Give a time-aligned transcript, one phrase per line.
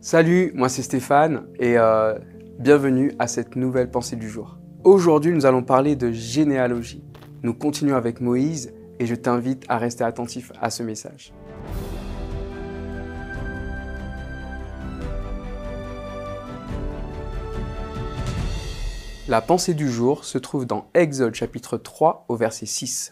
[0.00, 2.14] Salut, moi c'est Stéphane et euh,
[2.58, 4.58] bienvenue à cette nouvelle pensée du jour.
[4.84, 7.02] Aujourd'hui, nous allons parler de généalogie.
[7.42, 11.32] Nous continuons avec Moïse et je t'invite à rester attentif à ce message.
[19.26, 23.10] La pensée du jour se trouve dans Exode chapitre 3 au verset 6.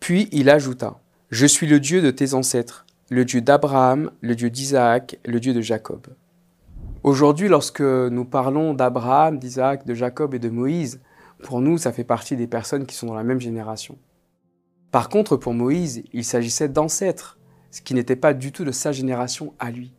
[0.00, 0.98] Puis il ajouta,
[1.30, 5.54] Je suis le Dieu de tes ancêtres, le Dieu d'Abraham, le Dieu d'Isaac, le Dieu
[5.54, 6.08] de Jacob.
[7.04, 11.02] Aujourd'hui, lorsque nous parlons d'Abraham, d'Isaac, de Jacob et de Moïse,
[11.42, 13.98] pour nous, ça fait partie des personnes qui sont dans la même génération.
[14.90, 17.38] Par contre, pour Moïse, il s'agissait d'ancêtres,
[17.70, 19.92] ce qui n'était pas du tout de sa génération à lui.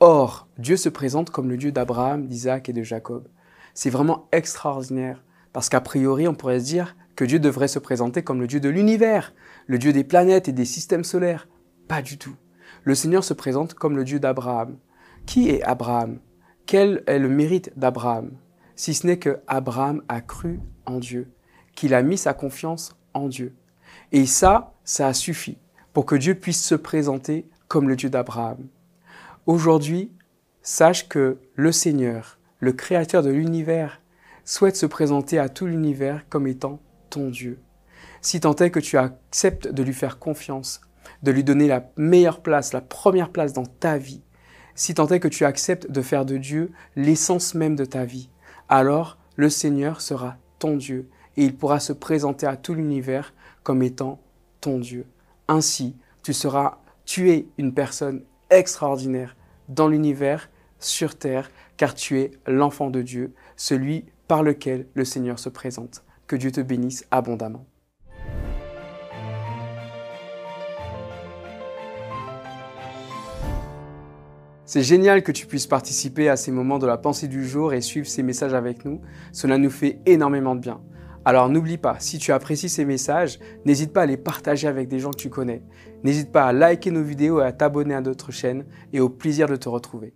[0.00, 3.26] Or, Dieu se présente comme le Dieu d'Abraham, d'Isaac et de Jacob.
[3.72, 5.24] C'est vraiment extraordinaire,
[5.54, 8.60] parce qu'a priori, on pourrait se dire que Dieu devrait se présenter comme le Dieu
[8.60, 9.32] de l'univers,
[9.66, 11.48] le Dieu des planètes et des systèmes solaires.
[11.88, 12.36] Pas du tout.
[12.82, 14.76] Le Seigneur se présente comme le Dieu d'Abraham.
[15.24, 16.18] Qui est Abraham?
[16.66, 18.30] Quel est le mérite d'Abraham
[18.74, 21.30] Si ce n'est que Abraham a cru en Dieu,
[21.74, 23.54] qu'il a mis sa confiance en Dieu?
[24.12, 25.58] Et ça, ça a suffi
[25.92, 28.66] pour que Dieu puisse se présenter comme le Dieu d'Abraham.
[29.46, 30.10] Aujourd'hui,
[30.62, 34.00] sache que le Seigneur, le Créateur de l'univers,
[34.46, 36.80] souhaite se présenter à tout l'univers comme étant
[37.10, 37.60] ton Dieu.
[38.22, 40.80] Si tant est que tu acceptes de lui faire confiance,
[41.22, 44.22] de lui donner la meilleure place, la première place dans ta vie,
[44.74, 48.28] si tant est que tu acceptes de faire de Dieu l'essence même de ta vie,
[48.68, 53.82] alors le Seigneur sera ton Dieu et il pourra se présenter à tout l'univers comme
[53.82, 54.20] étant
[54.60, 55.06] ton Dieu.
[55.48, 59.36] Ainsi, tu seras, tu es une personne extraordinaire
[59.68, 65.38] dans l'univers, sur terre, car tu es l'enfant de Dieu, celui par lequel le Seigneur
[65.38, 66.04] se présente.
[66.26, 67.66] Que Dieu te bénisse abondamment.
[74.66, 77.82] C'est génial que tu puisses participer à ces moments de la pensée du jour et
[77.82, 79.02] suivre ces messages avec nous.
[79.30, 80.80] Cela nous fait énormément de bien.
[81.26, 85.00] Alors n'oublie pas, si tu apprécies ces messages, n'hésite pas à les partager avec des
[85.00, 85.62] gens que tu connais.
[86.02, 88.64] N'hésite pas à liker nos vidéos et à t'abonner à notre chaîne
[88.94, 90.14] et au plaisir de te retrouver.